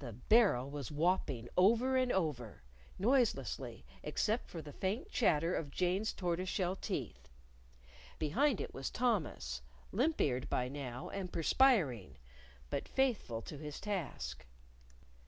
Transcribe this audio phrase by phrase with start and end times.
[0.00, 2.64] The barrel was whopping over and over
[2.98, 7.28] noiselessly, except for the faint chatter of Jane's tortoise shell teeth.
[8.18, 9.62] Behind it was Thomas,
[9.92, 12.18] limp eared by now, and perspiring,
[12.70, 14.46] but faithful to his task.